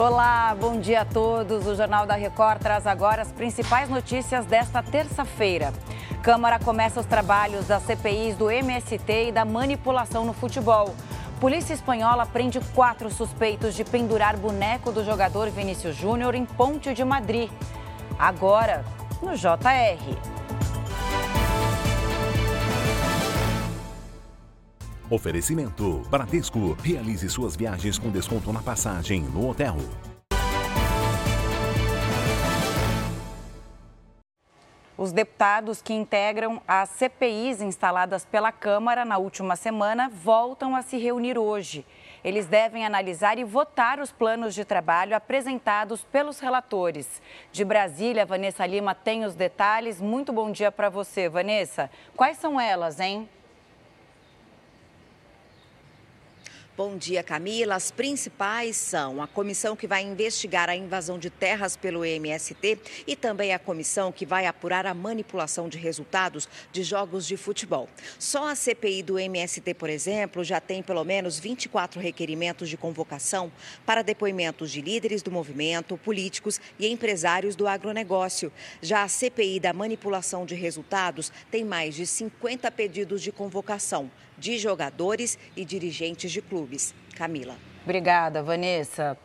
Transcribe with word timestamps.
Olá, 0.00 0.54
bom 0.54 0.78
dia 0.78 1.00
a 1.00 1.04
todos. 1.04 1.66
O 1.66 1.74
Jornal 1.74 2.06
da 2.06 2.14
Record 2.14 2.60
traz 2.60 2.86
agora 2.86 3.20
as 3.20 3.32
principais 3.32 3.88
notícias 3.88 4.46
desta 4.46 4.80
terça-feira. 4.80 5.72
Câmara 6.22 6.56
começa 6.60 7.00
os 7.00 7.06
trabalhos 7.06 7.66
das 7.66 7.82
CPIs 7.82 8.36
do 8.36 8.48
MST 8.48 9.30
e 9.30 9.32
da 9.32 9.44
manipulação 9.44 10.24
no 10.24 10.32
futebol. 10.32 10.94
Polícia 11.40 11.74
espanhola 11.74 12.24
prende 12.26 12.60
quatro 12.76 13.10
suspeitos 13.10 13.74
de 13.74 13.82
pendurar 13.82 14.36
boneco 14.36 14.92
do 14.92 15.04
jogador 15.04 15.50
Vinícius 15.50 15.96
Júnior 15.96 16.36
em 16.36 16.46
Ponte 16.46 16.94
de 16.94 17.04
Madrid. 17.04 17.50
Agora, 18.16 18.84
no 19.20 19.34
JR. 19.34 20.37
Oferecimento: 25.10 26.00
Bradesco. 26.10 26.76
Realize 26.82 27.28
suas 27.30 27.56
viagens 27.56 27.98
com 27.98 28.10
desconto 28.10 28.52
na 28.52 28.62
passagem 28.62 29.22
no 29.22 29.48
hotel. 29.48 29.76
Os 34.98 35.12
deputados 35.12 35.80
que 35.80 35.94
integram 35.94 36.60
as 36.66 36.88
CPIs 36.90 37.60
instaladas 37.62 38.24
pela 38.26 38.50
Câmara 38.50 39.04
na 39.04 39.16
última 39.16 39.54
semana 39.54 40.10
voltam 40.10 40.74
a 40.74 40.82
se 40.82 40.98
reunir 40.98 41.38
hoje. 41.38 41.86
Eles 42.24 42.46
devem 42.46 42.84
analisar 42.84 43.38
e 43.38 43.44
votar 43.44 44.00
os 44.00 44.10
planos 44.10 44.56
de 44.56 44.64
trabalho 44.64 45.14
apresentados 45.14 46.02
pelos 46.02 46.40
relatores. 46.40 47.22
De 47.52 47.64
Brasília, 47.64 48.26
Vanessa 48.26 48.66
Lima 48.66 48.92
tem 48.92 49.24
os 49.24 49.36
detalhes. 49.36 50.00
Muito 50.00 50.32
bom 50.32 50.50
dia 50.50 50.72
para 50.72 50.90
você, 50.90 51.28
Vanessa. 51.28 51.88
Quais 52.16 52.36
são 52.36 52.60
elas, 52.60 52.98
hein? 52.98 53.28
Bom 56.78 56.96
dia, 56.96 57.24
Camila. 57.24 57.74
As 57.74 57.90
principais 57.90 58.76
são 58.76 59.20
a 59.20 59.26
comissão 59.26 59.74
que 59.74 59.88
vai 59.88 60.04
investigar 60.04 60.70
a 60.70 60.76
invasão 60.76 61.18
de 61.18 61.28
terras 61.28 61.76
pelo 61.76 62.04
MST 62.04 62.78
e 63.04 63.16
também 63.16 63.52
a 63.52 63.58
comissão 63.58 64.12
que 64.12 64.24
vai 64.24 64.46
apurar 64.46 64.86
a 64.86 64.94
manipulação 64.94 65.68
de 65.68 65.76
resultados 65.76 66.48
de 66.70 66.84
jogos 66.84 67.26
de 67.26 67.36
futebol. 67.36 67.88
Só 68.16 68.48
a 68.48 68.54
CPI 68.54 69.02
do 69.02 69.18
MST, 69.18 69.74
por 69.74 69.90
exemplo, 69.90 70.44
já 70.44 70.60
tem 70.60 70.80
pelo 70.80 71.02
menos 71.02 71.40
24 71.40 72.00
requerimentos 72.00 72.68
de 72.68 72.76
convocação 72.76 73.50
para 73.84 74.02
depoimentos 74.02 74.70
de 74.70 74.80
líderes 74.80 75.20
do 75.20 75.32
movimento, 75.32 75.96
políticos 75.96 76.60
e 76.78 76.86
empresários 76.86 77.56
do 77.56 77.66
agronegócio. 77.66 78.52
Já 78.80 79.02
a 79.02 79.08
CPI 79.08 79.58
da 79.58 79.72
manipulação 79.72 80.46
de 80.46 80.54
resultados 80.54 81.32
tem 81.50 81.64
mais 81.64 81.96
de 81.96 82.06
50 82.06 82.70
pedidos 82.70 83.20
de 83.20 83.32
convocação 83.32 84.08
de 84.38 84.58
jogadores 84.58 85.38
e 85.56 85.64
dirigentes 85.64 86.30
de 86.30 86.40
clubes. 86.40 86.94
Camila. 87.16 87.56
Obrigada, 87.84 88.42
Vanessa. 88.42 89.18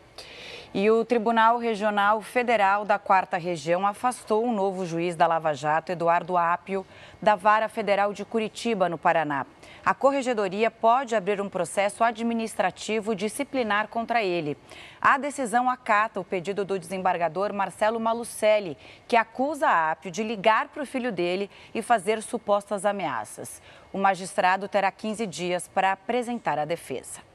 E 0.75 0.89
o 0.89 1.05
Tribunal 1.05 1.59
Regional 1.59 2.19
Federal 2.19 2.83
da 2.83 2.97
Quarta 2.97 3.37
Região 3.37 3.85
afastou 3.85 4.43
o 4.43 4.51
novo 4.51 4.87
juiz 4.87 5.15
da 5.15 5.27
Lava 5.27 5.53
Jato, 5.53 5.91
Eduardo 5.91 6.35
Apio, 6.35 6.83
da 7.21 7.35
Vara 7.35 7.69
Federal 7.69 8.11
de 8.11 8.25
Curitiba, 8.25 8.89
no 8.89 8.97
Paraná. 8.97 9.45
A 9.85 9.93
corregedoria 9.93 10.71
pode 10.71 11.15
abrir 11.15 11.39
um 11.39 11.47
processo 11.47 12.03
administrativo 12.03 13.13
disciplinar 13.13 13.87
contra 13.87 14.23
ele. 14.23 14.57
A 14.99 15.15
decisão 15.19 15.69
acata 15.69 16.19
o 16.19 16.25
pedido 16.25 16.65
do 16.65 16.79
desembargador 16.79 17.53
Marcelo 17.53 17.99
Malucelli, 17.99 18.75
que 19.07 19.15
acusa 19.15 19.91
Apio 19.91 20.09
de 20.09 20.23
ligar 20.23 20.69
para 20.69 20.81
o 20.81 20.87
filho 20.87 21.11
dele 21.11 21.51
e 21.71 21.83
fazer 21.83 22.19
supostas 22.23 22.83
ameaças. 22.83 23.61
O 23.93 23.99
magistrado 23.99 24.67
terá 24.67 24.91
15 24.91 25.27
dias 25.27 25.67
para 25.67 25.91
apresentar 25.91 26.57
a 26.57 26.65
defesa. 26.65 27.32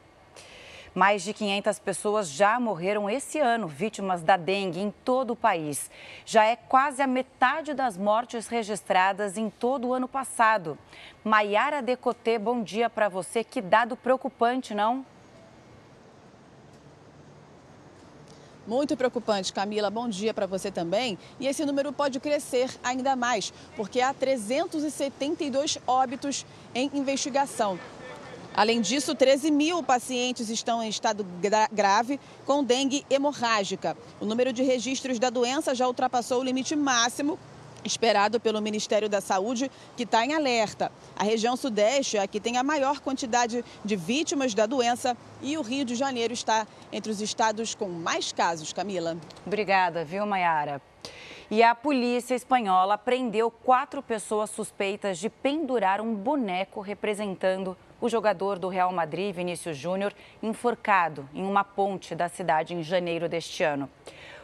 Mais 0.98 1.22
de 1.22 1.32
500 1.32 1.78
pessoas 1.78 2.28
já 2.28 2.58
morreram 2.58 3.08
esse 3.08 3.38
ano 3.38 3.68
vítimas 3.68 4.20
da 4.20 4.36
dengue 4.36 4.80
em 4.80 4.90
todo 4.90 5.30
o 5.30 5.36
país. 5.36 5.88
Já 6.26 6.44
é 6.44 6.56
quase 6.56 7.00
a 7.00 7.06
metade 7.06 7.72
das 7.72 7.96
mortes 7.96 8.48
registradas 8.48 9.38
em 9.38 9.48
todo 9.48 9.86
o 9.86 9.94
ano 9.94 10.08
passado. 10.08 10.76
Maiara 11.22 11.80
Decotê, 11.80 12.36
bom 12.36 12.64
dia 12.64 12.90
para 12.90 13.08
você. 13.08 13.44
Que 13.44 13.60
dado 13.60 13.96
preocupante, 13.96 14.74
não? 14.74 15.06
Muito 18.66 18.96
preocupante, 18.96 19.52
Camila. 19.52 19.90
Bom 19.90 20.08
dia 20.08 20.34
para 20.34 20.46
você 20.46 20.68
também. 20.68 21.16
E 21.38 21.46
esse 21.46 21.64
número 21.64 21.92
pode 21.92 22.18
crescer 22.18 22.76
ainda 22.82 23.14
mais, 23.14 23.52
porque 23.76 24.00
há 24.00 24.12
372 24.12 25.78
óbitos 25.86 26.44
em 26.74 26.90
investigação. 26.92 27.78
Além 28.58 28.80
disso, 28.80 29.14
13 29.14 29.52
mil 29.52 29.84
pacientes 29.84 30.48
estão 30.48 30.82
em 30.82 30.88
estado 30.88 31.24
gra 31.40 31.68
grave 31.70 32.18
com 32.44 32.64
dengue 32.64 33.06
hemorrágica. 33.08 33.96
O 34.20 34.26
número 34.26 34.52
de 34.52 34.64
registros 34.64 35.20
da 35.20 35.30
doença 35.30 35.76
já 35.76 35.86
ultrapassou 35.86 36.40
o 36.40 36.42
limite 36.42 36.74
máximo 36.74 37.38
esperado 37.84 38.40
pelo 38.40 38.60
Ministério 38.60 39.08
da 39.08 39.20
Saúde, 39.20 39.70
que 39.96 40.02
está 40.02 40.26
em 40.26 40.34
alerta. 40.34 40.90
A 41.14 41.22
região 41.22 41.56
Sudeste 41.56 42.16
é 42.16 42.22
a 42.22 42.26
que 42.26 42.40
tem 42.40 42.56
a 42.56 42.64
maior 42.64 42.98
quantidade 42.98 43.64
de 43.84 43.94
vítimas 43.94 44.54
da 44.54 44.66
doença 44.66 45.16
e 45.40 45.56
o 45.56 45.62
Rio 45.62 45.84
de 45.84 45.94
Janeiro 45.94 46.34
está 46.34 46.66
entre 46.90 47.12
os 47.12 47.20
estados 47.20 47.76
com 47.76 47.88
mais 47.88 48.32
casos. 48.32 48.72
Camila. 48.72 49.16
Obrigada, 49.46 50.04
viu, 50.04 50.26
Mayara? 50.26 50.82
E 51.48 51.62
a 51.62 51.76
polícia 51.76 52.34
espanhola 52.34 52.98
prendeu 52.98 53.52
quatro 53.52 54.02
pessoas 54.02 54.50
suspeitas 54.50 55.16
de 55.16 55.30
pendurar 55.30 56.00
um 56.00 56.12
boneco 56.12 56.80
representando 56.80 57.76
o 58.00 58.08
jogador 58.08 58.58
do 58.58 58.68
Real 58.68 58.92
Madrid, 58.92 59.34
Vinícius 59.34 59.76
Júnior, 59.76 60.12
enforcado 60.42 61.28
em 61.34 61.44
uma 61.44 61.64
ponte 61.64 62.14
da 62.14 62.28
cidade 62.28 62.74
em 62.74 62.82
janeiro 62.82 63.28
deste 63.28 63.62
ano. 63.62 63.88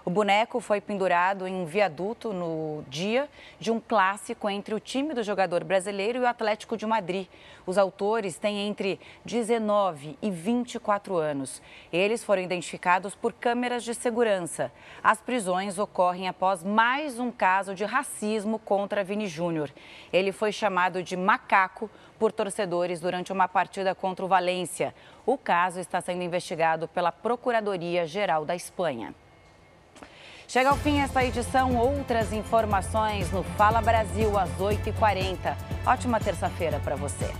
O 0.06 0.10
boneco 0.10 0.60
foi 0.60 0.82
pendurado 0.82 1.46
em 1.46 1.54
um 1.54 1.64
viaduto 1.64 2.30
no 2.30 2.84
dia 2.88 3.26
de 3.58 3.70
um 3.70 3.80
clássico 3.80 4.50
entre 4.50 4.74
o 4.74 4.80
time 4.80 5.14
do 5.14 5.22
jogador 5.22 5.64
brasileiro 5.64 6.18
e 6.18 6.20
o 6.20 6.26
Atlético 6.26 6.76
de 6.76 6.84
Madrid. 6.84 7.26
Os 7.64 7.78
autores 7.78 8.36
têm 8.36 8.68
entre 8.68 9.00
19 9.24 10.18
e 10.20 10.30
24 10.30 11.16
anos. 11.16 11.62
Eles 11.90 12.22
foram 12.22 12.42
identificados 12.42 13.14
por 13.14 13.32
câmeras 13.32 13.82
de 13.82 13.94
segurança. 13.94 14.70
As 15.02 15.22
prisões 15.22 15.78
ocorrem 15.78 16.28
após 16.28 16.62
mais 16.62 17.18
um 17.18 17.30
caso 17.30 17.74
de 17.74 17.86
racismo 17.86 18.58
contra 18.58 19.02
Vini 19.02 19.26
Júnior. 19.26 19.70
Ele 20.12 20.32
foi 20.32 20.52
chamado 20.52 21.02
de 21.02 21.16
macaco 21.16 21.90
por 22.18 22.30
torcedores 22.30 23.00
durante 23.00 23.32
uma 23.32 23.48
partida 23.48 23.94
contra 23.94 24.22
o 24.22 24.28
Valência. 24.28 24.94
O 25.24 25.38
caso 25.38 25.80
está 25.80 25.98
sendo 26.02 26.22
investigado 26.22 26.86
pela 26.88 27.10
Procuradoria-Geral 27.10 28.44
da 28.44 28.54
Espanha. 28.54 29.14
Chega 30.46 30.70
ao 30.70 30.76
fim 30.76 31.00
esta 31.00 31.24
edição. 31.24 31.76
Outras 31.76 32.32
informações 32.32 33.30
no 33.32 33.42
Fala 33.42 33.80
Brasil 33.80 34.38
às 34.38 34.50
8h40. 34.58 35.56
Ótima 35.86 36.20
terça-feira 36.20 36.78
para 36.80 36.96
você. 36.96 37.30